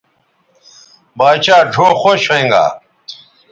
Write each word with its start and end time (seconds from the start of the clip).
باچھا 1.17 1.57
ڙھؤ 1.73 1.89
خوش 2.01 2.21
ھوینگا 2.29 2.63